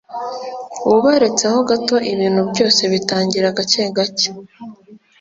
[0.87, 4.29] Bubaretse ho gato ibintu byose bitangira gake gake